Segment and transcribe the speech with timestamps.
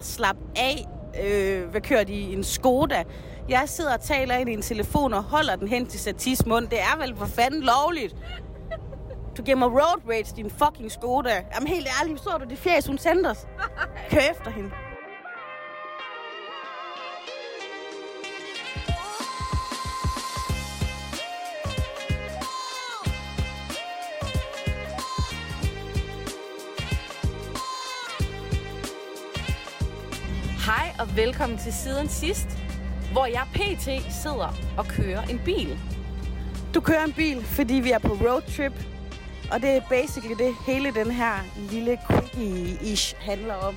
[0.00, 0.86] slap af,
[1.24, 3.04] øh, hvad kører de i en Skoda.
[3.48, 6.68] Jeg sidder og taler ind i en telefon og holder den hen til Satis mund.
[6.68, 8.16] Det er vel for fanden lovligt.
[9.36, 11.44] Du giver mig road rage, din fucking Skoda.
[11.54, 13.46] Jamen helt ærligt, så du det fjæs, hun sendte os?
[14.10, 14.70] Kør efter hende.
[31.18, 32.58] Velkommen til Siden Sidst,
[33.12, 33.84] hvor jeg pt.
[34.22, 35.78] sidder og kører en bil.
[36.74, 38.72] Du kører en bil, fordi vi er på roadtrip.
[39.52, 41.32] Og det er basically det, hele den her
[41.70, 43.74] lille quickie-ish handler om.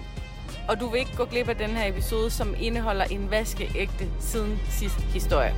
[0.70, 4.59] Og du vil ikke gå glip af den her episode, som indeholder en vaskeægte Siden
[4.70, 5.55] Sidst historie.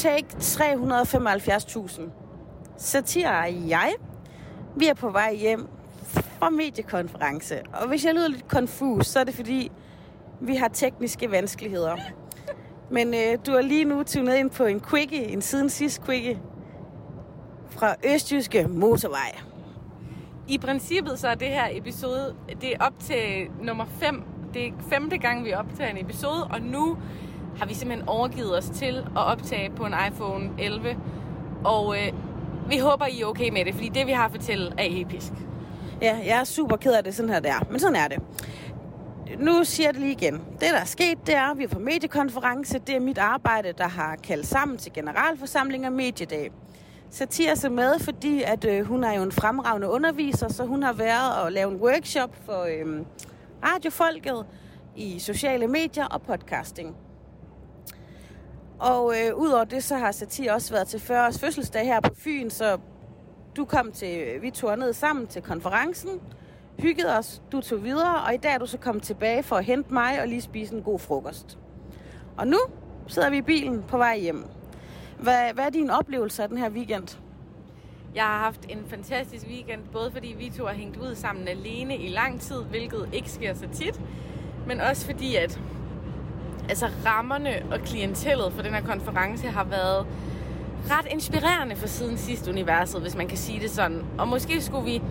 [0.00, 2.02] Take 375.000.
[2.76, 3.94] Satire og jeg,
[4.76, 5.68] vi er på vej hjem
[6.38, 7.54] fra mediekonference.
[7.72, 9.70] Og hvis jeg lyder lidt konfus, så er det fordi,
[10.40, 11.96] vi har tekniske vanskeligheder.
[12.90, 16.38] Men øh, du er lige nu tunet ind på en quickie, en siden sidst quickie,
[17.70, 19.38] fra Østjyske Motorvej.
[20.48, 24.22] I princippet så er det her episode, det er op til nummer 5.
[24.54, 26.98] Det er femte gang, vi optager en episode, og nu
[27.60, 30.96] har vi simpelthen overgivet os til at optage på en iPhone 11.
[31.64, 32.12] Og øh,
[32.68, 35.32] vi håber, I er okay med det, fordi det, vi har at fortælle, er episk.
[36.02, 37.66] Ja, jeg er super ked af det, sådan her der.
[37.70, 38.18] Men sådan er det.
[39.38, 40.34] Nu siger jeg det lige igen.
[40.34, 42.78] Det, der er sket, det er, at vi er på mediekonference.
[42.78, 46.50] Det er mit arbejde, der har kaldt sammen til generalforsamling og mediedag.
[47.10, 50.92] Satir er med, fordi at, øh, hun er jo en fremragende underviser, så hun har
[50.92, 53.04] været og lavet en workshop for øh,
[53.64, 54.46] radiofolket
[54.96, 56.96] i sociale medier og podcasting.
[58.80, 62.14] Og øh, udover det, så har Satir også været til 40 års fødselsdag her på
[62.14, 62.78] Fyn, så
[63.56, 66.10] du kom til, vi tog ned sammen til konferencen,
[66.78, 69.64] hyggede os, du tog videre, og i dag er du så kommet tilbage for at
[69.64, 71.58] hente mig og lige spise en god frokost.
[72.36, 72.58] Og nu
[73.06, 74.44] sidder vi i bilen på vej hjem.
[75.18, 77.18] Hvad, hvad er din oplevelse af den her weekend?
[78.14, 81.96] Jeg har haft en fantastisk weekend, både fordi vi to har hængt ud sammen alene
[81.96, 84.00] i lang tid, hvilket ikke sker så tit,
[84.66, 85.60] men også fordi, at
[86.70, 90.06] altså rammerne og klientellet for den her konference har været
[90.90, 94.04] ret inspirerende for siden sidst universet, hvis man kan sige det sådan.
[94.18, 95.02] Og måske skulle vi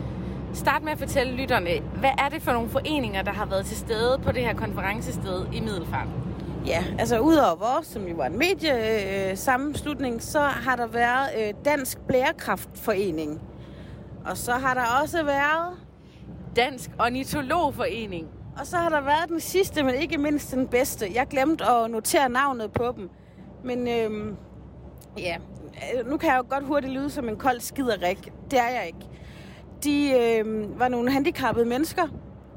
[0.54, 3.78] starte med at fortælle lytterne, hvad er det for nogle foreninger, der har været til
[3.78, 6.08] stede på det her konferencested i Middelfart?
[6.66, 11.54] Ja, altså udover vores, som jo var en mediesammenslutning, øh, så har der været øh,
[11.66, 13.42] Dansk Blærekraftforening.
[14.26, 15.78] Og så har der også været...
[16.56, 18.28] Dansk Ornitologforening.
[18.60, 21.12] Og så har der været den sidste, men ikke mindst den bedste.
[21.14, 23.10] Jeg glemte at notere navnet på dem.
[23.64, 24.38] Men øhm,
[25.18, 25.38] ja,
[26.06, 28.32] nu kan jeg jo godt hurtigt lyde som en kold skiderik.
[28.52, 29.10] Det er jeg ikke.
[29.84, 32.08] De øhm, var nogle handicappede mennesker,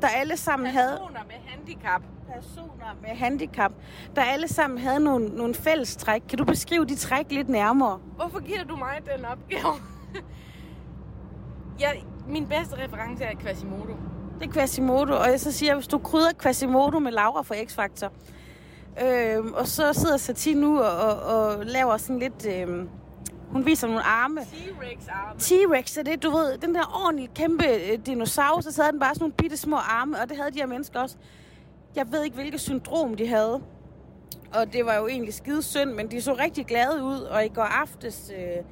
[0.00, 0.98] der alle sammen Personer havde...
[0.98, 2.02] Personer med handicap.
[2.34, 3.72] Personer med handicap,
[4.16, 6.22] der alle sammen havde nogle, nogle fælles træk.
[6.28, 7.98] Kan du beskrive de træk lidt nærmere?
[8.16, 9.74] Hvorfor giver du mig den opgave?
[11.80, 11.90] ja,
[12.28, 13.96] min bedste reference er Quasimodo.
[14.40, 18.10] Det er Quasimodo, og jeg så siger, hvis du krydder Quasimodo med Laura fra X-Factor,
[19.04, 22.46] øh, og så sidder Satie nu og, og, og laver sådan lidt...
[22.46, 22.86] Øh,
[23.50, 24.40] hun viser nogle arme.
[24.40, 25.38] T-Rex arme.
[25.40, 29.14] T-Rex er det, du ved, den der ordentlige kæmpe øh, dinosaur, så havde den bare
[29.14, 31.16] sådan nogle bitte små arme, og det havde de her mennesker også.
[31.96, 33.60] Jeg ved ikke, hvilket syndrom de havde.
[34.54, 37.48] Og det var jo egentlig skide synd, men de så rigtig glade ud, og i
[37.48, 38.30] går aftes...
[38.34, 38.64] Øh,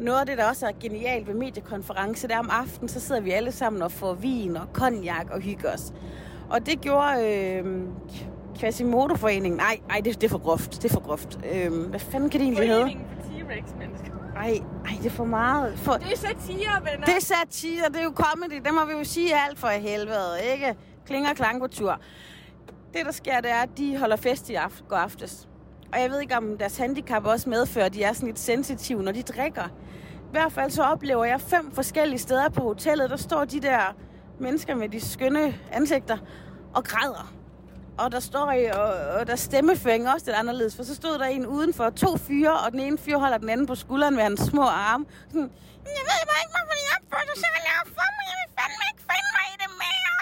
[0.00, 3.20] noget af det, der også er genialt ved mediekonference, det er om aftenen, så sidder
[3.20, 5.92] vi alle sammen og får vin og konjak og hygger os.
[6.50, 7.82] Og det gjorde øh,
[8.60, 9.56] Quasimodo-foreningen.
[9.56, 10.82] Nej, nej, det, det er for groft.
[10.82, 11.38] Det er for groft.
[11.54, 12.82] Øh, hvad fanden kan det egentlig hedde?
[12.82, 14.10] Foreningen for T-Rex-mennesker.
[14.36, 15.78] Ej, ej, det er for meget.
[15.78, 15.92] For...
[15.92, 17.04] Det er satire, venner.
[17.04, 18.60] Det er satire, det er jo comedy.
[18.64, 20.74] Det må vi jo sige alt for helvede, ikke?
[21.06, 22.00] Klinger klang på tur.
[22.94, 25.48] Det, der sker, det er, at de holder fest i aften, går aftes.
[25.92, 29.02] Og jeg ved ikke, om deres handicap også medfører, at de er sådan lidt sensitive,
[29.02, 29.64] når de drikker.
[30.14, 33.94] I hvert fald så oplever jeg fem forskellige steder på hotellet, der står de der
[34.40, 36.18] mennesker med de skønne ansigter
[36.74, 37.32] og græder.
[37.98, 38.90] Og der står i, og,
[39.20, 42.72] og der stemmeføring også lidt anderledes, for så stod der en udenfor, to fyre, og
[42.72, 45.04] den ene fyr holder den anden på skulderen med hans små arme.
[45.28, 45.50] Sådan,
[45.98, 48.82] jeg ved bare ikke, hvorfor I opfører sig så lavt for mig, jeg vil fandme
[48.90, 50.16] ikke finde mig i det mere.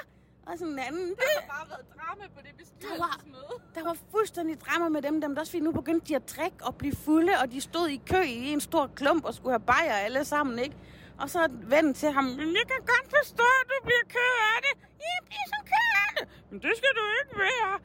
[0.49, 1.09] Og sådan en anden.
[1.19, 3.58] Der har bare været drama på det bestyrelsesmøde.
[3.89, 5.21] Der var fuldstændig drama med dem.
[5.21, 7.89] dem der også, fordi nu begyndte de at drikke og blive fulde, og de stod
[7.89, 10.77] i kø i en stor klump og skulle have bajer alle sammen, ikke?
[11.21, 14.59] Og så vennen til ham, men jeg kan godt forstå, at du bliver ked af
[14.67, 14.75] det.
[15.01, 16.29] Jeg bliver så ked af det.
[16.51, 17.79] Men det skal du ikke være.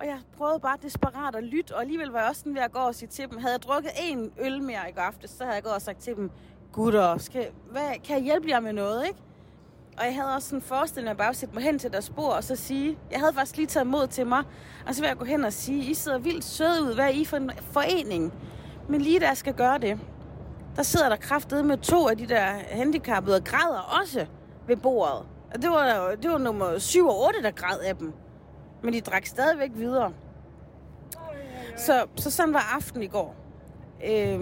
[0.00, 2.72] Og jeg prøvede bare desperat at lytte, og alligevel var jeg også sådan ved at
[2.72, 5.44] gå og sige til dem, havde jeg drukket en øl mere i går aftes, så
[5.44, 6.30] havde jeg gået og sagt til dem,
[6.72, 9.20] gutter, skal, hvad, kan jeg hjælpe jer med noget, ikke?
[9.98, 12.30] Og jeg havde også sådan en forestilling at bare sætte mig hen til deres spor
[12.30, 14.42] og så sige, jeg havde faktisk lige taget mod til mig,
[14.86, 17.08] og så vil jeg gå hen og sige, I sidder vildt søde ud, hvad er
[17.08, 18.32] I for en forening?
[18.88, 19.98] Men lige da jeg skal gøre det,
[20.76, 24.26] der sidder der kraftede med to af de der handicappede og græder også
[24.66, 25.26] ved bordet.
[25.54, 28.12] Og det var, det var nummer 7 og 8, der græd af dem.
[28.82, 30.12] Men de drak stadigvæk videre.
[31.76, 33.34] Så, så sådan var aften i går.
[34.06, 34.40] Øhm,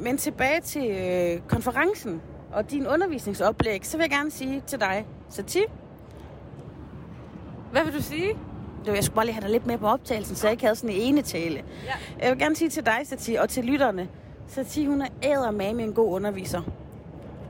[0.00, 2.22] men tilbage til øh, konferencen
[2.56, 5.60] og din undervisningsoplæg, så vil jeg gerne sige til dig, Sati,
[7.72, 8.38] Hvad vil du sige?
[8.86, 10.96] jeg skulle bare lige have dig lidt med på optagelsen, så jeg ikke havde sådan
[10.96, 11.64] en ene tale.
[11.84, 11.92] Ja.
[12.22, 14.08] Jeg vil gerne sige til dig, Sati, og til lytterne,
[14.48, 16.62] Sati, hun er æder med en god underviser.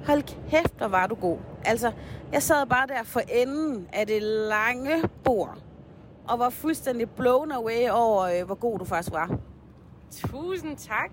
[0.07, 1.39] Hold kæft, hvor var du god.
[1.65, 1.93] Altså,
[2.33, 5.59] jeg sad bare der for enden af det lange bord,
[6.29, 9.39] og var fuldstændig blown away over, øh, hvor god du faktisk var.
[10.11, 11.11] Tusind tak.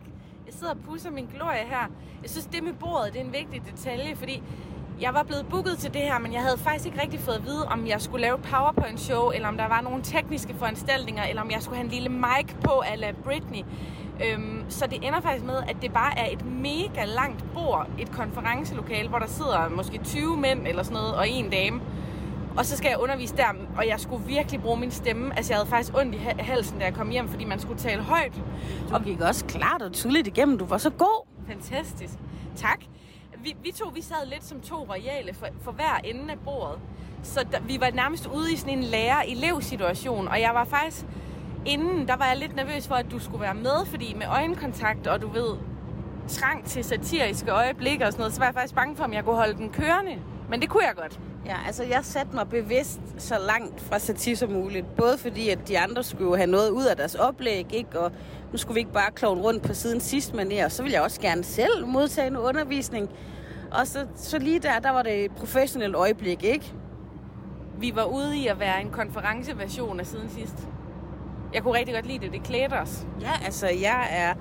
[0.53, 1.87] Jeg sidder og pusser min glorie her.
[2.21, 4.43] Jeg synes, det med bordet det er en vigtig detalje, fordi
[5.01, 7.45] jeg var blevet booket til det her, men jeg havde faktisk ikke rigtig fået at
[7.45, 11.41] vide, om jeg skulle lave et PowerPoint-show, eller om der var nogle tekniske foranstaltninger, eller
[11.41, 13.63] om jeg skulle have en lille mic på, ala Britney.
[14.25, 18.11] Øhm, så det ender faktisk med, at det bare er et mega langt bord, et
[18.11, 21.81] konferencelokale, hvor der sidder måske 20 mænd eller sådan noget, og en dame.
[22.57, 23.45] Og så skal jeg undervise der,
[23.77, 25.37] og jeg skulle virkelig bruge min stemme.
[25.37, 27.79] Altså, jeg havde faktisk ondt i ha- halsen, da jeg kom hjem, fordi man skulle
[27.79, 28.41] tale højt.
[28.89, 30.57] Du gik også klart og tydeligt igennem.
[30.57, 31.27] Du var så god.
[31.47, 32.13] Fantastisk.
[32.55, 32.79] Tak.
[33.43, 36.79] Vi, vi to, vi sad lidt som to royale for, for hver ende af bordet.
[37.23, 41.05] Så der, vi var nærmest ude i sådan en lærer-elev-situation, og jeg var faktisk...
[41.65, 45.07] Inden, der var jeg lidt nervøs for, at du skulle være med, fordi med øjenkontakt,
[45.07, 45.55] og du ved,
[46.27, 49.25] trang til satiriske øjeblikke og sådan noget, så var jeg faktisk bange for, om jeg
[49.25, 50.19] kunne holde den kørende.
[50.49, 51.19] Men det kunne jeg godt.
[51.45, 54.95] Ja, altså jeg satte mig bevidst så langt fra satir som muligt.
[54.95, 57.99] Både fordi, at de andre skulle have noget ud af deres oplæg, ikke?
[57.99, 58.11] Og
[58.51, 60.69] nu skulle vi ikke bare klovne rundt på siden sidst manér.
[60.69, 63.09] Så ville jeg også gerne selv modtage en undervisning.
[63.71, 66.73] Og så, så lige der, der var det et professionelt øjeblik, ikke?
[67.79, 70.67] Vi var ude i at være en konferenceversion af siden sidst.
[71.53, 72.31] Jeg kunne rigtig godt lide det.
[72.31, 73.05] Det klædte os.
[73.21, 74.33] Ja, altså jeg er...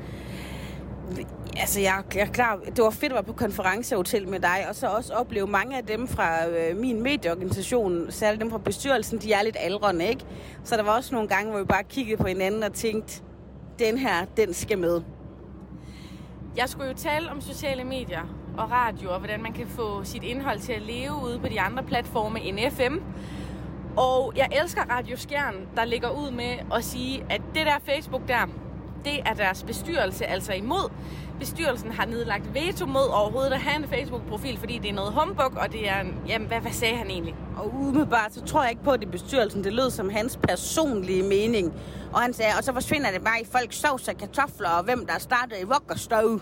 [1.56, 2.56] Altså, jeg, jeg er klar.
[2.76, 5.84] Det var fedt at være på konferencehotel med dig, og så også opleve mange af
[5.84, 10.25] dem fra øh, min medieorganisation, særligt dem fra bestyrelsen, de er lidt aldrende, ikke?
[10.64, 13.22] Så der var også nogle gange, hvor vi bare kiggede på hinanden og tænkte,
[13.78, 15.02] den her, den skal med.
[16.56, 20.22] Jeg skulle jo tale om sociale medier og radio, og hvordan man kan få sit
[20.22, 22.96] indhold til at leve ude på de andre platforme end FM.
[23.96, 28.28] Og jeg elsker Radio Skjern, der ligger ud med at sige, at det der Facebook
[28.28, 28.49] der,
[29.04, 30.90] det er deres bestyrelse altså imod.
[31.43, 35.56] Bestyrelsen har nedlagt veto mod overhovedet at have en Facebook-profil, fordi det er noget humbug,
[35.56, 36.15] og det er en...
[36.29, 37.35] Jamen, hvad, hvad sagde han egentlig?
[37.56, 39.65] Og umiddelbart, så tror jeg ikke på, at det er bestyrelsen.
[39.65, 41.73] Det lød som hans personlige mening.
[42.12, 45.06] Og han sagde, og så forsvinder det bare i folks sovs og kartofler, og hvem
[45.06, 46.41] der startede i vok og støv.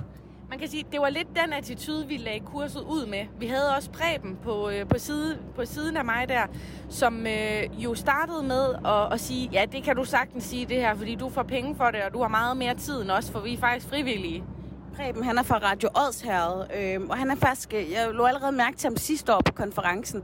[0.51, 3.25] Man kan sige, det var lidt den attitude, vi lagde kurset ud med.
[3.39, 6.43] Vi havde også Preben på, øh, på, side, på siden af mig der,
[6.89, 10.77] som øh, jo startede med at, at sige, ja, det kan du sagtens sige det
[10.77, 13.31] her, fordi du får penge for det, og du har meget mere tid end os,
[13.31, 14.45] for vi er faktisk frivillige.
[14.97, 18.53] Preben, han er fra Radio Odsherred, øh, og han er faktisk, øh, jeg lå allerede
[18.53, 20.23] mærke til ham sidste år på konferencen.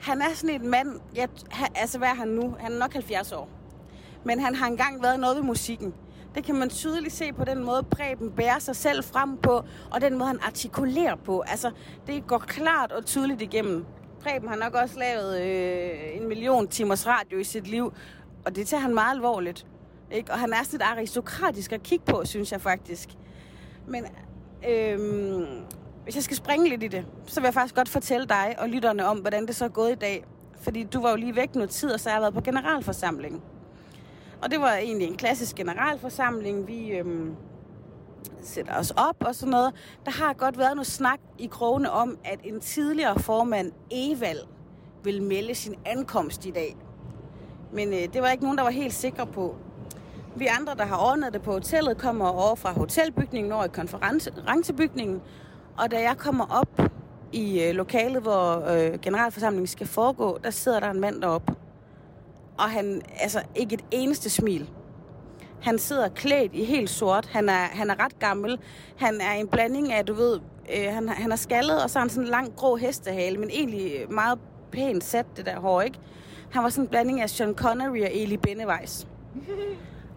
[0.00, 2.56] Han er sådan en mand, jeg, han, altså hvad er han nu?
[2.60, 3.48] Han er nok 70 år.
[4.24, 5.94] Men han har engang været noget ved musikken.
[6.34, 10.00] Det kan man tydeligt se på den måde, Preben bærer sig selv frem på, og
[10.00, 11.40] den måde, han artikulerer på.
[11.40, 11.70] Altså,
[12.06, 13.84] det går klart og tydeligt igennem.
[14.22, 17.92] Preben har nok også lavet øh, en million timers radio i sit liv,
[18.46, 19.66] og det tager han meget alvorligt.
[20.10, 20.32] Ikke?
[20.32, 23.08] Og han er sådan lidt aristokratisk at kigge på, synes jeg faktisk.
[23.86, 24.06] Men
[24.68, 25.46] øhm,
[26.04, 28.68] hvis jeg skal springe lidt i det, så vil jeg faktisk godt fortælle dig og
[28.68, 30.24] lytterne om, hvordan det så er gået i dag.
[30.60, 33.42] Fordi du var jo lige væk noget tid, og så har jeg været på generalforsamling.
[34.42, 36.66] Og det var egentlig en klassisk generalforsamling.
[36.66, 37.36] Vi øhm,
[38.42, 39.74] sætter os op og sådan noget.
[40.04, 44.38] Der har godt været noget snak i krogene om, at en tidligere formand, Evald,
[45.04, 46.76] vil melde sin ankomst i dag.
[47.72, 49.56] Men øh, det var ikke nogen, der var helt sikre på.
[50.36, 55.22] Vi andre, der har ordnet det på hotellet, kommer over fra hotelbygningen over i konferencebygningen.
[55.78, 56.90] Og da jeg kommer op
[57.32, 61.54] i øh, lokalet, hvor øh, generalforsamlingen skal foregå, der sidder der en mand deroppe.
[62.58, 64.70] Og han, altså ikke et eneste smil.
[65.62, 67.26] Han sidder klædt i helt sort.
[67.26, 68.58] Han er, han er ret gammel.
[68.96, 70.40] Han er en blanding af, du ved,
[70.76, 73.50] øh, han, han er skaldet, og så har han sådan en lang grå hestehale, men
[73.50, 74.38] egentlig meget
[74.72, 75.98] pænt sat, det der hår, ikke?
[76.50, 79.06] Han var sådan en blanding af Sean Connery og Eli Benneweis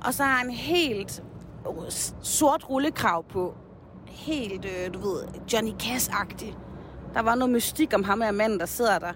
[0.06, 1.24] og så har han helt
[2.22, 3.56] sort rullekrav på.
[4.08, 5.24] Helt, øh, du ved,
[5.54, 6.56] Johnny Cash-agtig.
[7.14, 9.14] Der var noget mystik om ham og manden, der sidder der.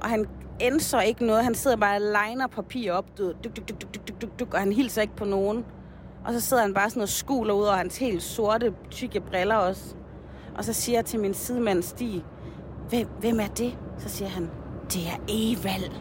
[0.00, 0.26] Og han
[0.60, 1.44] ændrer ikke noget.
[1.44, 3.18] Han sidder bare og liner papir op.
[3.18, 5.64] Du, duk, duk, duk, duk, duk, duk, duk, og han hilser ikke på nogen.
[6.24, 9.56] Og så sidder han bare sådan og skuler ud over hans helt sorte, tykke briller
[9.56, 9.94] også.
[10.56, 12.24] Og så siger jeg til min sidemand Stig,
[12.88, 13.78] hvem, hvem er det?
[13.98, 14.50] Så siger han,
[14.92, 15.92] det er Evald.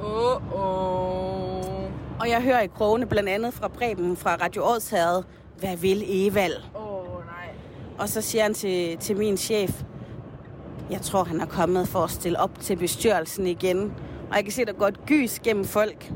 [0.00, 1.83] Åh, oh, oh.
[2.20, 5.22] Og jeg hører i krogene blandt andet fra Preben fra Radio Ådsherred,
[5.58, 6.56] hvad vil Evald?
[6.74, 7.54] Åh, oh, nej.
[7.98, 9.82] Og så siger han til, til min chef,
[10.90, 13.94] jeg tror, han er kommet for at stille op til bestyrelsen igen.
[14.30, 16.12] Og jeg kan se, der går et gys gennem folk.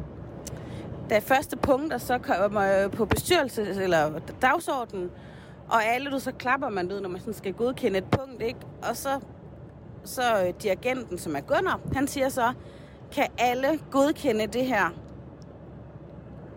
[1.11, 5.11] Da første punkter så kommer på bestyrelse eller dagsordenen,
[5.69, 8.61] og alle du så klapper man ud, når man sådan skal godkende et punkt, ikke?
[8.91, 9.21] Og så,
[10.05, 12.53] så dirigenten, som er Gunnar, han siger så,
[13.13, 14.91] kan alle godkende det her?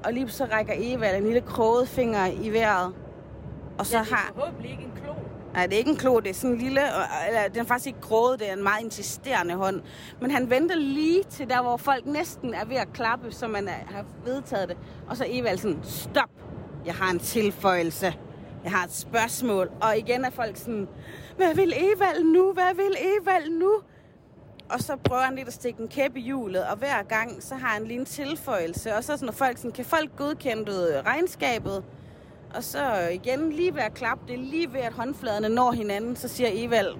[0.04, 2.94] Og lige så rækker Eva en lille kroget finger i vejret.
[3.78, 4.32] Og så ja, det er har...
[4.36, 5.14] forhåbentlig ikke en klo.
[5.54, 6.82] Nej, det er ikke en klo, det er sådan en lille,
[7.28, 9.82] eller den er faktisk ikke grået, det er en meget insisterende hånd.
[10.22, 13.68] Men han venter lige til der, hvor folk næsten er ved at klappe, så man
[13.68, 14.78] er, har vedtaget det.
[15.10, 16.30] Og så Evald sådan, stop,
[16.86, 18.14] jeg har en tilføjelse.
[18.64, 19.70] Jeg har et spørgsmål.
[19.82, 20.88] Og igen er folk sådan,
[21.38, 22.54] hvad vil Evald nu?
[22.54, 23.72] Hvad vil Evald nu?
[24.74, 27.56] Og så prøver han lidt at stikke en kæp i hjulet, og hver gang, så
[27.56, 28.96] har han lige en tilføjelse.
[28.96, 31.84] Og så sådan, når folk sådan, kan folk godkende regnskabet?
[32.56, 36.28] Og så igen, lige ved at klappe det, lige ved at håndfladerne når hinanden, så
[36.28, 36.96] siger Evald,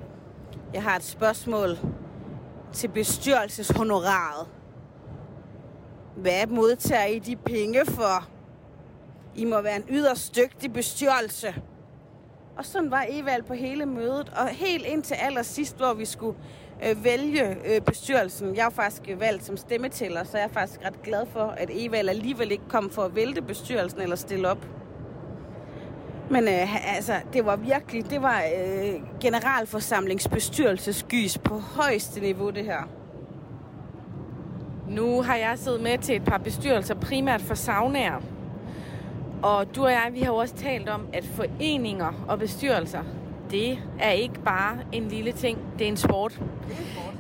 [0.74, 1.78] jeg har et spørgsmål
[2.74, 4.48] til bestyrelseshonoraret.
[6.16, 8.28] Hvad modtager I de penge for?
[9.36, 11.56] I må være en yderst dygtig bestyrelse.
[12.58, 16.38] Og sådan var Evald på hele mødet, og helt indtil allersidst, hvor vi skulle
[16.90, 18.56] øh, vælge øh, bestyrelsen.
[18.56, 22.10] Jeg er faktisk valgt som stemmetæller, så jeg er faktisk ret glad for, at Evald
[22.10, 24.68] alligevel ikke kom for at vælte bestyrelsen eller stille op.
[26.30, 32.90] Men øh, altså, det var virkelig, det var øh, generalforsamlingsbestyrelsesgys på højeste niveau, det her.
[34.90, 38.22] Nu har jeg siddet med til et par bestyrelser, primært for saunaer.
[39.44, 43.04] Og du og jeg, vi har jo også talt om, at foreninger og bestyrelser,
[43.52, 46.42] det er ikke bare en lille ting, det er en sport.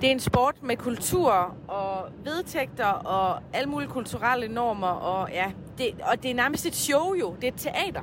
[0.01, 4.87] Det er en sport med kultur og vedtægter og alle mulige kulturelle normer.
[4.87, 8.01] Og, ja, det, og det er nærmest et show jo, det er et teater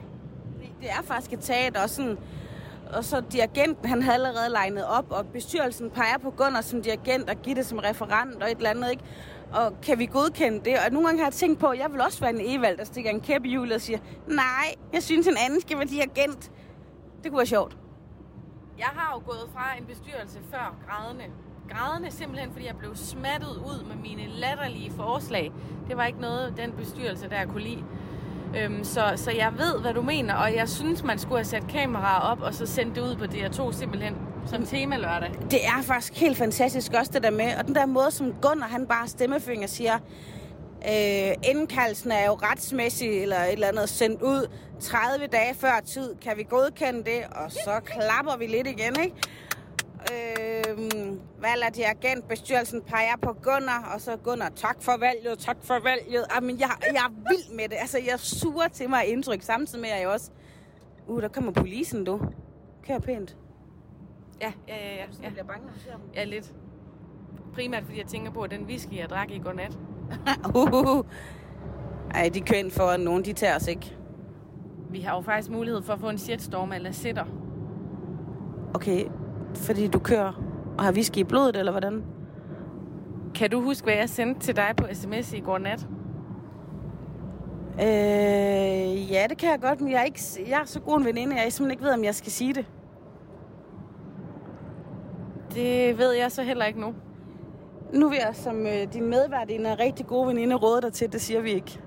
[0.81, 2.19] det er faktisk et teater, og sådan,
[2.93, 7.31] og så dirigenten, han havde allerede legnet op, og bestyrelsen peger på Gunnar som dirigent,
[7.31, 9.03] og Gitte som referent, og et eller andet, ikke?
[9.53, 10.75] Og kan vi godkende det?
[10.87, 12.85] Og nogle gange har jeg tænkt på, at jeg vil også være en Evald, der
[12.85, 16.51] stikker en kæppe i hjulet og siger, nej, jeg synes, en anden skal være dirigent.
[17.23, 17.77] Det kunne være sjovt.
[18.79, 21.25] Jeg har jo gået fra en bestyrelse før grædende.
[21.71, 25.53] Grædende simpelthen, fordi jeg blev smattet ud med mine latterlige forslag.
[25.89, 27.85] Det var ikke noget, den bestyrelse der kunne lide.
[28.57, 31.69] Øhm, så, så jeg ved, hvad du mener, og jeg synes, man skulle have sat
[31.69, 34.17] kameraer op, og så sendt det ud på DR2 simpelthen
[34.47, 35.33] som tema lørdag.
[35.51, 38.69] Det er faktisk helt fantastisk også det der med, og den der måde, som Gunnar
[38.69, 39.99] han bare stemmefinger siger,
[40.85, 46.15] øh, indkaldelsen er jo retsmæssigt eller et eller andet sendt ud 30 dage før tid.
[46.17, 47.25] Kan vi godkende det?
[47.31, 49.15] Og så klapper vi lidt igen, ikke?
[50.13, 50.79] Øh,
[51.43, 55.75] valg af dirigent, bestyrelsen peger på Gunnar, og så Gunnar, tak for valget, tak for
[55.75, 56.25] valget.
[56.35, 57.77] Jamen, jeg, jeg er vild med det.
[57.81, 60.31] Altså, jeg suger til mig indtryk, samtidig med, at jeg også...
[61.07, 62.21] Uh, der kommer polisen, du.
[62.87, 63.37] Kør pænt.
[64.41, 64.95] Ja, ja, ja.
[64.95, 65.05] ja.
[65.23, 65.69] Jeg bliver bange,
[66.15, 66.55] Ja, lidt.
[67.55, 69.79] Primært, fordi jeg tænker på, at den whisky, jeg drak i går nat.
[70.55, 71.05] Uh,
[72.15, 73.97] Ej, de kører ind for, at nogen de tager os ikke.
[74.91, 77.25] Vi har jo faktisk mulighed for at få en shitstorm eller sitter.
[78.75, 79.05] Okay,
[79.55, 80.33] fordi du kører
[80.79, 82.05] og har whisky i blodet, eller hvordan?
[83.35, 85.89] Kan du huske, hvad jeg sendte til dig på sms i går nat?
[87.81, 91.05] Øh, ja, det kan jeg godt, men jeg er, ikke, jeg er så god en
[91.05, 92.67] veninde, jeg simpelthen ikke ved, om jeg skal sige det.
[95.55, 96.95] Det ved jeg så heller ikke nu.
[97.93, 101.21] Nu vil jeg som øh, din medvært en rigtig god veninde råde dig til, det
[101.21, 101.81] siger vi ikke.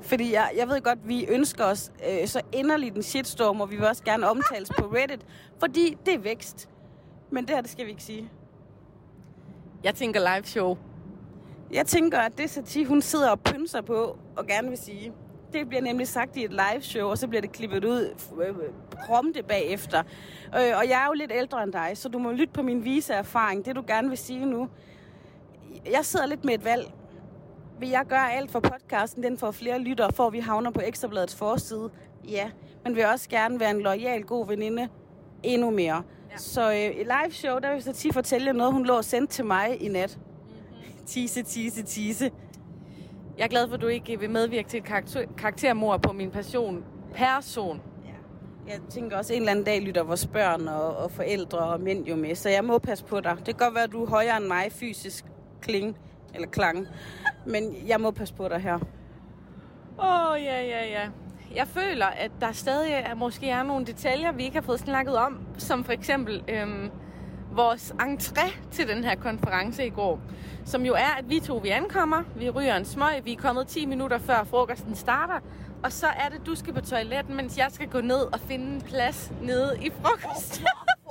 [0.00, 3.76] Fordi jeg, jeg ved godt, vi ønsker os øh, så inderligt en shitstorm, og vi
[3.76, 5.26] vil også gerne omtales på Reddit,
[5.60, 6.68] fordi det er vækst.
[7.30, 8.30] Men det her, det skal vi ikke sige.
[9.84, 10.76] Jeg tænker live show.
[11.72, 15.12] Jeg tænker, at det Sati, hun sidder og pynser på og gerne vil sige.
[15.52, 18.54] Det bliver nemlig sagt i et live show, og så bliver det klippet ud øh,
[19.06, 20.02] prompte bagefter.
[20.46, 22.84] Øh, og jeg er jo lidt ældre end dig, så du må lytte på min
[22.84, 23.64] vise erfaring.
[23.64, 24.68] Det du gerne vil sige nu.
[25.92, 26.92] Jeg sidder lidt med et valg.
[27.80, 31.34] Vil jeg gøre alt for podcasten, den får flere lyttere, for vi havner på Ekstrabladets
[31.34, 31.90] forside?
[32.28, 32.50] Ja,
[32.84, 34.88] men vil også gerne være en lojal, god veninde
[35.42, 36.02] endnu mere.
[36.30, 36.36] Ja.
[36.36, 39.32] Så øh, i live show, der vil så fortælle jer noget, hun lå og sendte
[39.32, 40.18] til mig i nat.
[40.18, 41.06] Mm-hmm.
[41.06, 42.30] Tise, tise, tise.
[43.38, 46.30] Jeg er glad for, at du ikke vil medvirke til et karakter, karaktermord på min
[46.30, 46.84] passion.
[47.14, 47.82] Person.
[48.68, 51.80] Jeg tænker også, at en eller anden dag lytter vores børn og, og forældre og
[51.80, 53.36] mænd jo med, så jeg må passe på dig.
[53.36, 55.24] Det kan godt være, at du er højere end mig fysisk
[55.62, 55.96] kling,
[56.34, 56.86] eller klang,
[57.46, 58.78] men jeg må passe på dig her.
[59.98, 61.08] Åh, oh, ja, ja, ja.
[61.54, 65.16] Jeg føler, at der stadig er, måske er nogle detaljer, vi ikke har fået snakket
[65.16, 66.90] om, som for eksempel øhm,
[67.52, 70.20] vores entré til den her konference i går,
[70.64, 73.66] som jo er, at vi to vi ankommer, vi ryger en smøg, vi er kommet
[73.66, 75.40] 10 minutter før frokosten starter,
[75.82, 78.74] og så er det, du skal på toiletten, mens jeg skal gå ned og finde
[78.74, 79.90] en plads nede i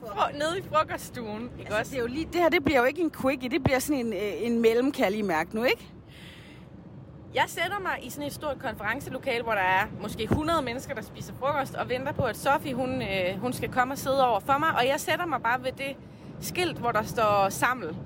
[0.00, 0.38] frokost.
[0.38, 1.90] nede i frokoststuen, ikke altså, også?
[1.90, 4.06] Det, er jo lige, det her det bliver jo ikke en quickie, det bliver sådan
[4.06, 4.62] en, øh, en
[5.10, 5.90] lige mærke nu, ikke?
[7.34, 11.02] Jeg sætter mig i sådan et stort konferencelokale, hvor der er måske 100 mennesker, der
[11.02, 14.40] spiser frokost, og venter på, at Sofie hun, øh, hun skal komme og sidde over
[14.40, 14.68] for mig.
[14.76, 15.96] Og jeg sætter mig bare ved det
[16.40, 17.96] skilt, hvor der står saml.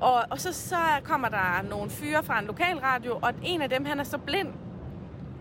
[0.00, 3.84] Og, og så, så kommer der nogle fyre fra en lokalradio, og en af dem,
[3.84, 4.48] han er så blind.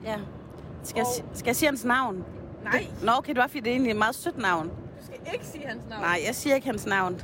[0.03, 0.15] Ja.
[0.83, 1.07] Skal, og...
[1.17, 2.25] jeg, skal jeg sige hans navn?
[2.63, 2.71] Nej.
[2.71, 4.71] Det, nå, okay, det var fordi, det er egentlig et meget sødt navn.
[5.33, 6.01] Ikke sige hans navn.
[6.01, 7.21] Nej, jeg siger ikke hans navn.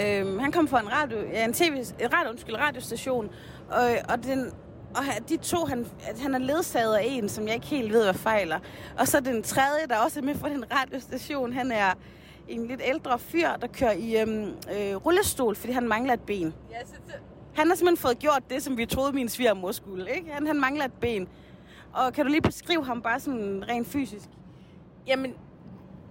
[0.00, 1.84] Øhm, han kom fra en radio, ja, en tv,
[2.14, 3.30] radio, undskyld, radiostation,
[3.70, 4.50] og, og den,
[4.94, 5.86] og de to, han,
[6.22, 8.58] han er ledsaget af en, som jeg ikke helt ved, hvad fejler.
[8.98, 11.92] Og så den tredje, der også er med fra den radiostation, han er
[12.48, 16.54] en lidt ældre fyr, der kører i øhm, øh, rullestol, fordi han mangler et ben.
[16.70, 17.12] Ja, så, så...
[17.54, 20.10] Han har simpelthen fået gjort det, som vi troede, min svigermor skulle.
[20.16, 20.32] Ikke?
[20.32, 21.28] Han, han mangler et ben.
[21.92, 24.28] Og kan du lige beskrive ham bare sådan rent fysisk?
[25.06, 25.34] Jamen,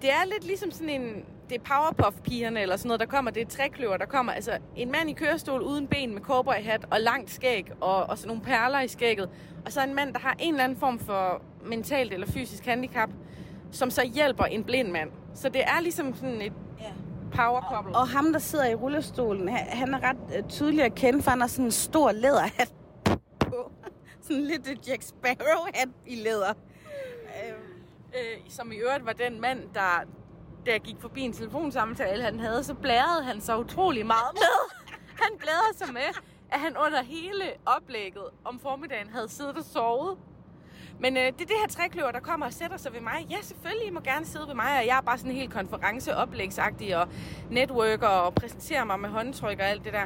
[0.02, 3.32] det er lidt ligesom sådan en det er Powerpuff-pigerne eller sådan noget, der kommer.
[3.32, 4.32] Det er trækløver, der kommer.
[4.34, 8.28] Altså, en mand i kørestol uden ben med cowboyhat og langt skæg og, og sådan
[8.28, 9.30] nogle perler i skægget.
[9.66, 13.10] Og så en mand, der har en eller anden form for mentalt eller fysisk handicap,
[13.72, 15.10] som så hjælper en blind mand.
[15.36, 16.92] Så det er ligesom sådan et ja.
[17.32, 17.96] power couple.
[17.96, 21.30] Og, og ham, der sidder i rullestolen, han er ret uh, tydelig at kende, for
[21.32, 22.74] han har sådan en stor læderhat
[23.50, 23.72] på.
[24.22, 26.54] sådan lidt Jack Sparrow-hat i læder.
[28.16, 30.06] Øh, som i øvrigt var den mand, der,
[30.66, 34.78] jeg gik forbi en telefonsamtale, han havde, så blærede han så utrolig meget med.
[35.22, 40.18] Han bladrede sig med, at han under hele oplægget om formiddagen havde siddet og sovet.
[41.00, 43.28] Men øh, det er det her trækløver, der kommer og sætter sig ved mig.
[43.30, 46.98] Ja, selvfølgelig, I må gerne sidde ved mig, og jeg er bare sådan helt konferenceoplægsagtig
[46.98, 47.08] og
[47.52, 50.06] networker og præsenterer mig med håndtryk og alt det der.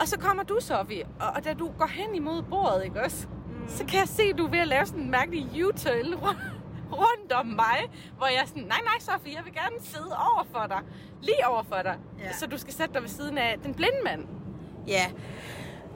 [0.00, 3.26] Og så kommer du, Sofie, og, og da du går hen imod bordet, ikke også?
[3.28, 3.68] Mm.
[3.68, 6.14] Så kan jeg se, at du er ved at lave sådan en mærkelig U-turn
[6.92, 10.44] rundt om mig, hvor jeg er sådan, nej, nej, Sofie, jeg vil gerne sidde over
[10.52, 10.80] for dig.
[11.22, 11.96] Lige over for dig.
[12.18, 12.32] Ja.
[12.32, 14.26] Så du skal sætte dig ved siden af den blinde mand.
[14.86, 15.06] Ja.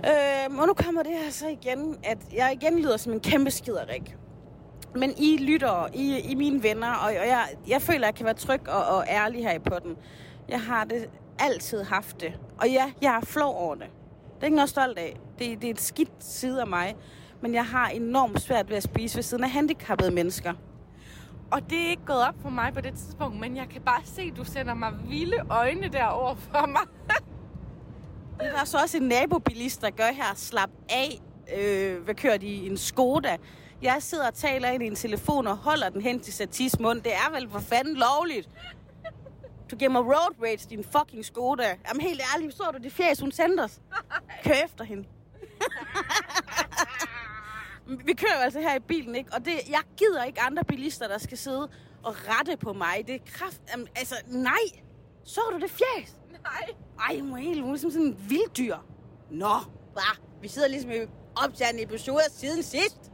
[0.05, 3.51] Øh, og nu kommer det her så igen, at jeg igen lyder som en kæmpe
[3.51, 4.17] skiderik.
[4.95, 8.27] Men I lytter, I, I mine venner, og, og jeg, jeg føler, at jeg kan
[8.27, 9.97] være tryg og, og ærlig her i potten.
[10.49, 12.33] Jeg har det altid haft det.
[12.59, 13.87] Og ja, jeg er flov over det.
[14.35, 15.17] Det er ikke noget stolt af.
[15.39, 16.97] Det, det er et skidt side af mig.
[17.41, 20.53] Men jeg har enormt svært ved at spise ved siden af handicappede mennesker.
[21.51, 24.01] Og det er ikke gået op for mig på det tidspunkt, men jeg kan bare
[24.05, 26.83] se, at du sender mig vilde øjne derover for mig.
[28.39, 30.35] det er der så også en nabobilist, der gør her.
[30.35, 31.21] Slap af.
[31.59, 32.67] Øh, hvad kører de?
[32.67, 33.37] En Skoda.
[33.83, 37.03] Jeg sidder og taler ind i en telefon og holder den hen til Satis mund.
[37.03, 38.49] Det er vel for fanden lovligt.
[39.71, 41.77] Du giver mig road rage, din fucking Skoda.
[41.89, 43.81] Jamen helt ærligt, så du det fjæs, hun sendte os?
[44.45, 45.05] Kør efter hende.
[47.87, 49.33] vi kører altså her i bilen, ikke?
[49.33, 51.69] Og det, jeg gider ikke andre bilister, der skal sidde
[52.03, 53.05] og rette på mig.
[53.07, 53.61] Det er kraft...
[53.73, 54.83] Jamen, altså, nej!
[55.25, 56.17] Så du det fjæs?
[56.43, 56.71] Nej.
[57.09, 58.77] Ej, er helt hun er som sådan en vilddyr.
[59.31, 59.55] Nå,
[59.93, 60.21] hvad?
[60.43, 60.95] Vi sidder ligesom i
[61.45, 63.13] optagende episoder siden sidst.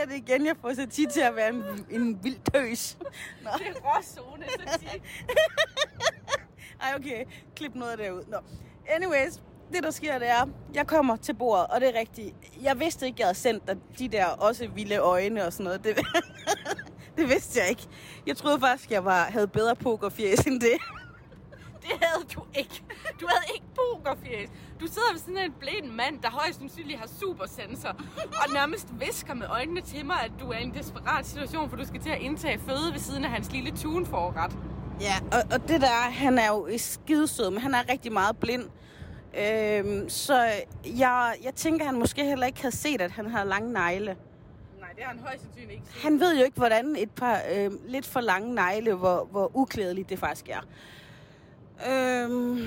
[0.00, 0.46] Sker det igen.
[0.46, 2.98] Jeg får så tid til at være en, en vild tøs.
[3.42, 3.50] Nå.
[3.58, 5.02] Det er råzone, så tit.
[6.82, 7.24] Ej, okay.
[7.56, 8.24] Klip noget af det ud.
[8.28, 8.36] Nå.
[8.88, 9.40] Anyways,
[9.72, 12.34] det der sker, det er, jeg kommer til bordet, og det er rigtigt.
[12.62, 15.84] Jeg vidste ikke, jeg havde sendt dig de der også vilde øjne og sådan noget.
[15.84, 15.96] Det,
[17.16, 17.86] det vidste jeg ikke.
[18.26, 20.78] Jeg troede faktisk, jeg var, havde bedre pokerfjes end det.
[21.90, 22.82] Det havde du ikke.
[23.20, 24.50] Du havde ikke pokerfjes.
[24.80, 29.34] Du sidder ved sådan en blind mand, der højst sandsynligt har supersensor, og nærmest visker
[29.34, 32.10] med øjnene til mig, at du er i en desperat situation, for du skal til
[32.10, 34.52] at indtage føde ved siden af hans lille tunforret.
[35.00, 38.64] Ja, og, og det der, han er jo skidesød, men han er rigtig meget blind.
[39.38, 40.44] Øhm, så
[40.98, 44.16] jeg, jeg tænker, han måske heller ikke havde set, at han har lange negle.
[44.80, 46.02] Nej, det har han højst sandsynligt ikke set.
[46.02, 50.08] Han ved jo ikke, hvordan et par øh, lidt for lange negle, hvor, hvor uklædeligt
[50.08, 50.60] det faktisk er.
[51.88, 52.58] Øhm,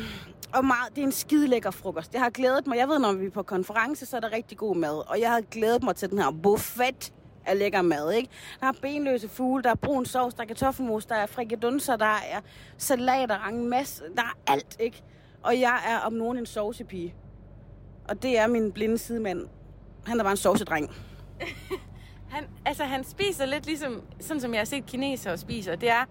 [0.54, 2.14] og meget, det er en skide lækker frokost.
[2.14, 2.78] Jeg har glædet mig.
[2.78, 5.10] Jeg ved, når vi er på konference, så er der rigtig god mad.
[5.10, 7.14] Og jeg har glædet mig til den her buffet
[7.46, 8.30] af lækker mad, ikke?
[8.60, 12.06] Der er benløse fugle, der er brun sovs, der er kartoffelmos, der er frikadunser, der
[12.06, 12.42] er
[12.78, 15.04] salater, en masse, der er alt, ikke?
[15.44, 17.16] Og jeg er om nogen en sovsepige.
[18.10, 19.48] Og det er min blinde sidemand.
[20.06, 20.90] Han er bare en sovsedreng.
[22.30, 25.76] Han, altså, han spiser lidt ligesom, sådan som jeg har set kinesere spiser.
[25.76, 26.06] Det er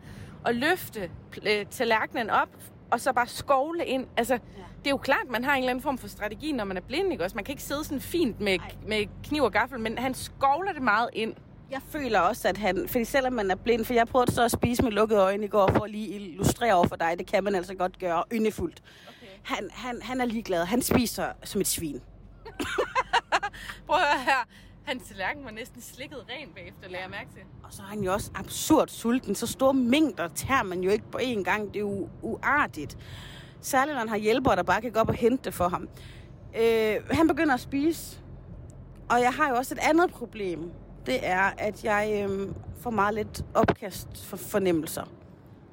[0.47, 1.11] at løfte
[1.47, 2.49] øh, tallerkenen op,
[2.93, 4.07] og så bare skovle ind.
[4.17, 4.39] Altså, ja.
[4.79, 6.81] det er jo klart, man har en eller anden form for strategi, når man er
[6.81, 7.37] blind, ikke også?
[7.37, 10.83] Man kan ikke sidde sådan fint med, med kniv og gaffel, men han skovler det
[10.83, 11.35] meget ind.
[11.71, 12.89] Jeg føler også, at han...
[12.89, 13.85] Fordi selvom man er blind...
[13.85, 16.75] For jeg prøvede så at spise med lukkede øjne i går, for at lige illustrere
[16.75, 17.15] over for dig.
[17.19, 18.83] Det kan man altså godt gøre yndefuldt.
[19.09, 19.33] Okay.
[19.43, 20.65] Han, han, han er ligeglad.
[20.65, 22.01] Han spiser som et svin.
[23.87, 24.49] Prøv at høre her.
[24.85, 27.43] Hans tallerken var næsten slikket ren bagefter, lader jeg mærke til.
[27.63, 29.35] Og så er han jo også absurd sulten.
[29.35, 31.69] Så store mængder tager man jo ikke på én gang.
[31.69, 32.99] Det er jo uartigt.
[33.61, 35.89] Særligt når han har hjælpere, der bare kan gå op og hente det for ham.
[36.61, 38.21] Øh, han begynder at spise.
[39.11, 40.73] Og jeg har jo også et andet problem.
[41.07, 42.49] Det er, at jeg øh,
[42.81, 45.05] får meget lidt opkast for fornemmelser.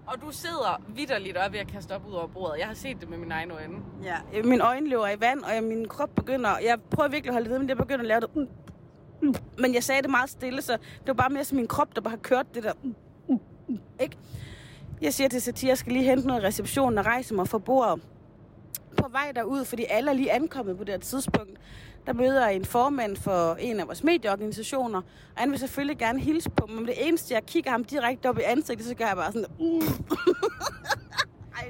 [0.08, 2.60] Og du sidder vidderligt op ved at kaste op ud over bordet.
[2.60, 3.76] Jeg har set det med mine egne øjne.
[4.04, 6.50] Ja, øh, min øjne løber i vand, og min krop begynder...
[6.63, 8.48] Jeg prøver virkelig at holde det ved, men jeg begynder at lave det...
[9.58, 12.02] Men jeg sagde det meget stille, så det var bare mere som min krop, der
[12.02, 12.74] bare har kørt det der...
[14.00, 14.18] Ikke?
[15.02, 18.02] Jeg siger til Satir, jeg skal lige hente noget reception og rejse mig fra bordet.
[18.98, 21.60] På vej derud, fordi alle er lige ankommet på det her tidspunkt,
[22.06, 25.06] der møder jeg en formand for en af vores medieorganisationer, og
[25.36, 28.38] han vil selvfølgelig gerne hilse på mig, men det eneste, jeg kigger ham direkte op
[28.38, 29.48] i ansigtet, så gør jeg bare sådan...
[29.60, 29.84] Uh.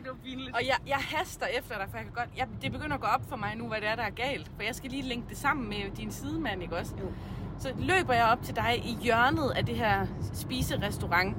[0.09, 0.55] Det var pinligt.
[0.55, 2.29] Og jeg, jeg haster efter dig, for jeg kan godt...
[2.37, 4.51] Jeg, det begynder at gå op for mig nu, hvad det er, der er galt.
[4.55, 6.93] For jeg skal lige linke det sammen med din sidemand, ikke også?
[6.99, 7.05] Jo.
[7.59, 11.37] Så løber jeg op til dig i hjørnet af det her spiserestaurant,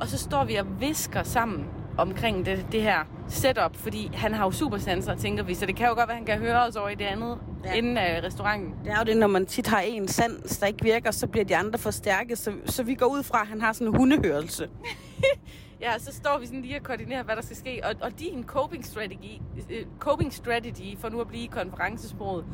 [0.00, 1.66] og så står vi og visker sammen
[1.98, 5.86] omkring det, det her setup, fordi han har jo supersanser, tænker vi, så det kan
[5.86, 7.72] jo godt være, at han kan høre os over i det andet ja.
[7.72, 8.74] inden af restauranten.
[8.84, 11.44] Det er jo det, når man tit har en sans, der ikke virker, så bliver
[11.44, 14.68] de andre forstærket, så, så vi går ud fra, at han har sådan en hundehørelse.
[15.82, 18.44] ja, så står vi sådan lige og koordinerer, hvad der skal ske, og, og din
[18.44, 19.40] coping strategy,
[19.70, 22.44] øh, coping strategy for nu at blive i konferencesproget,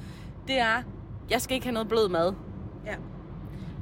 [0.47, 0.83] det er,
[1.31, 2.33] jeg skal ikke have noget blød mad.
[2.87, 2.95] Ja.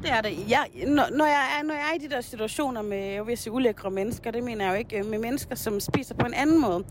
[0.02, 0.50] Det er det.
[0.50, 3.38] Jeg, når, når, jeg er, når jeg er i de der situationer med, jeg vil
[3.38, 6.34] sige, ulækre mennesker, det mener jeg jo ikke, øh, med mennesker, som spiser på en
[6.34, 6.84] anden måde,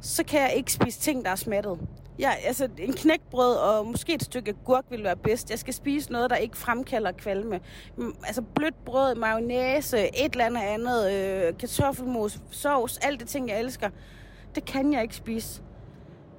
[0.00, 1.78] så kan jeg ikke spise ting, der er smattet.
[2.18, 5.50] Ja, altså en knækbrød og måske et stykke gurk vil være bedst.
[5.50, 7.60] Jeg skal spise noget, der ikke fremkalder kvalme.
[7.96, 13.48] Mm, altså blødt brød, mayonnaise, et eller andet andet, øh, kartoffelmos, sovs, alt det ting,
[13.48, 13.90] jeg elsker.
[14.54, 15.62] Det kan jeg ikke spise.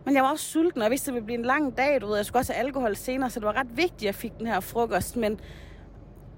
[0.05, 2.01] Men jeg var også sulten, og jeg vidste, at det ville blive en lang dag.
[2.01, 4.15] Du ved, jeg skulle også have alkohol senere, så det var ret vigtigt, at jeg
[4.15, 5.15] fik den her frokost.
[5.15, 5.39] Men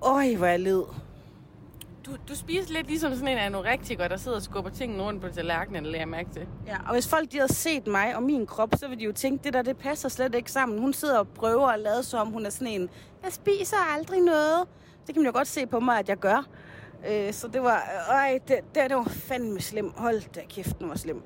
[0.01, 0.83] øj, hvor jeg led.
[2.05, 5.29] Du, du spiser lidt ligesom sådan en anorektiker, der sidder og skubber tingene rundt på
[5.29, 6.47] tallerkenen, eller jeg mærke til.
[6.67, 9.11] Ja, og hvis folk de havde set mig og min krop, så ville de jo
[9.11, 10.79] tænke, det der, det passer slet ikke sammen.
[10.79, 12.89] Hun sidder og prøver at lade som, hun er sådan en,
[13.23, 14.67] jeg spiser aldrig noget.
[15.07, 16.47] Det kan man jo godt se på mig, at jeg gør.
[17.09, 19.93] Øh, så det var, øj, det, det, det var fandme slem.
[19.95, 21.21] Hold da kæft, den var slem.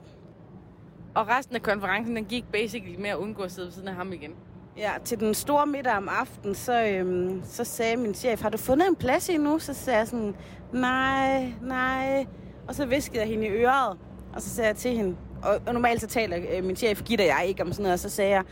[1.16, 3.96] Og resten af konferencen, den gik basically med at undgå at sidde ved siden af
[3.96, 4.32] ham igen.
[4.78, 8.58] Ja, til den store middag om aftenen, så, øhm, så sagde min chef, har du
[8.58, 9.60] fundet en plads endnu?
[9.60, 10.36] Så sagde jeg sådan,
[10.74, 12.26] nej, nej.
[12.68, 13.98] Og så viskede jeg hende i øret,
[14.34, 17.22] og så sagde jeg til hende, og, og normalt så taler øh, min chef Gitte
[17.22, 18.44] og jeg ikke om sådan noget, og så sagde jeg,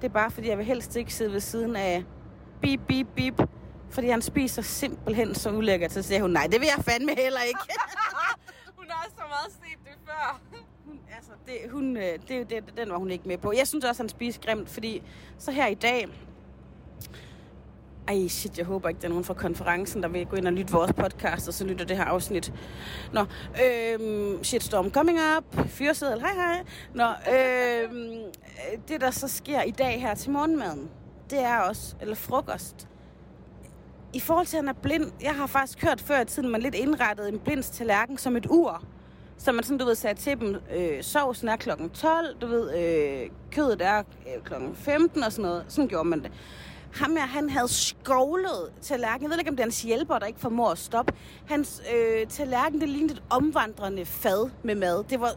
[0.00, 2.04] det er bare fordi, jeg vil helst ikke sidde ved siden af
[2.62, 3.42] bip, bip, bip,
[3.90, 5.92] fordi han spiser simpelthen så ulækkert.
[5.92, 7.60] Så sagde hun, nej, det vil jeg fandme heller ikke.
[8.78, 10.40] hun har så meget set det før
[11.16, 13.52] altså, det, hun, øh, det, det, den var hun ikke med på.
[13.56, 15.02] Jeg synes også, han spiser grimt, fordi
[15.38, 16.08] så her i dag...
[18.08, 20.52] Ej, shit, jeg håber ikke, der er nogen fra konferencen, der vil gå ind og
[20.52, 22.52] lytte vores podcast, og så lytter det her afsnit.
[23.12, 23.20] Nå,
[23.64, 26.64] øhm, shitstorm coming up, fyrsædel, hej hej.
[26.94, 30.90] Nå, øhm, øh, det der så sker i dag her til morgenmaden,
[31.30, 32.88] det er også, eller frokost,
[34.12, 36.62] i forhold til, at han er blind, jeg har faktisk hørt før i tiden, man
[36.62, 38.84] lidt indrettet en blinds tallerken som et ur.
[39.44, 42.78] Så man sådan, du ved, sagde til dem, øh, sovsen er klokken 12, du ved,
[42.78, 45.64] øh, kødet er øh, klokken 15 og sådan noget.
[45.68, 46.32] Sådan gjorde man det.
[46.94, 49.22] Ham her, han havde skovlet tallerkenen.
[49.22, 51.12] Jeg ved ikke, om det er hans hjælper, der ikke formår at stoppe.
[51.46, 55.04] Hans øh, tallerken, det lignede et omvandrende fad med mad.
[55.04, 55.30] Det var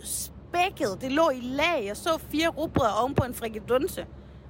[0.00, 0.98] spækket.
[1.00, 1.84] Det lå i lag.
[1.86, 4.06] Jeg så fire rugbrød oven på en frikadunse.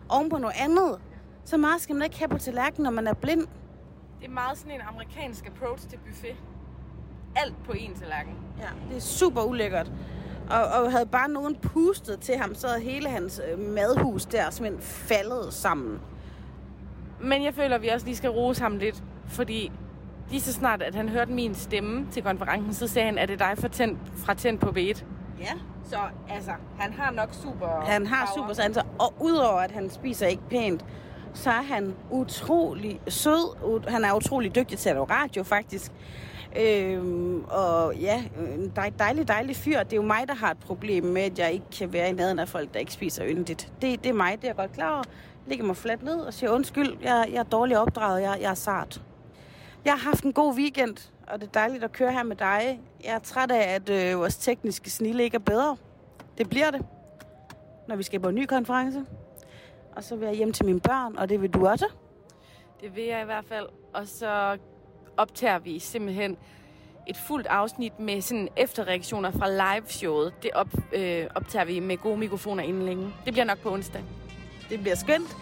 [0.09, 1.01] Oven på noget andet.
[1.45, 3.47] Så meget skal man ikke have på tallerkenen, når man er blind.
[4.21, 6.37] Det er meget sådan en amerikansk approach til buffet
[7.37, 8.35] alt på en tallerken.
[8.59, 9.91] Ja, det er super ulækkert.
[10.51, 14.51] Og, og havde bare nogen pustet til ham, så havde hele hans øh, madhus der
[14.51, 15.99] simpelthen faldet sammen.
[17.21, 19.73] Men jeg føler, at vi også lige skal rose ham lidt, fordi
[20.31, 23.41] lige så snart, at han hørte min stemme til konferencen, så sagde han, at det
[23.41, 25.05] er dig fra tænd, fra tænd på B1.
[25.41, 25.53] Ja.
[25.91, 25.97] Så
[26.29, 28.37] altså, han har nok super Han har power.
[28.45, 28.83] super sanser.
[28.99, 30.85] Og udover at han spiser ikke pænt,
[31.35, 33.81] så er han utrolig sød.
[33.89, 35.93] Han er utrolig dygtig til at lave radio, faktisk.
[36.61, 39.83] Øhm, og ja, en dejlig, dejlig fyr.
[39.83, 42.13] Det er jo mig, der har et problem med, at jeg ikke kan være i
[42.13, 43.73] nærheden af folk, der ikke spiser yndigt.
[43.83, 45.03] Det, det er mig, det er jeg godt klar over.
[45.51, 48.55] Jeg mig fladt ned og siger undskyld, jeg, jeg er dårligt opdraget, jeg, jeg er
[48.55, 49.03] sart.
[49.85, 52.81] Jeg har haft en god weekend, og det er dejligt at køre her med dig.
[53.05, 55.77] Jeg er træt af, at øh, vores tekniske snille ikke er bedre.
[56.39, 56.87] Det bliver det,
[57.89, 59.05] når vi skal på en ny konference.
[59.97, 61.87] Og så vil jeg hjem til mine børn, og det vil du også.
[62.81, 63.67] Det vil jeg i hvert fald.
[63.95, 64.59] Og så
[65.17, 66.37] optager vi simpelthen
[67.09, 70.33] et fuldt afsnit med sådan efterreaktioner fra live-showet.
[70.43, 73.13] Det op, øh, optager vi med gode mikrofoner inden længe.
[73.25, 74.03] Det bliver nok på onsdag.
[74.71, 75.37] Det bliver skønt.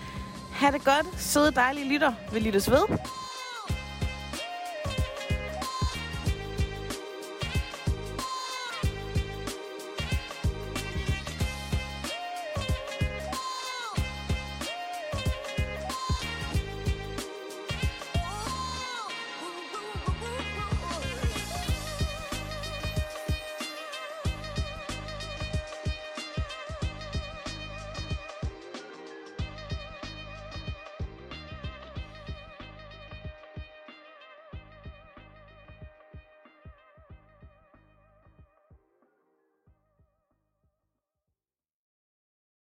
[0.53, 1.21] Ha' det godt.
[1.21, 2.13] Søde, dejlige lytter.
[2.33, 2.99] Vi lyttes ved.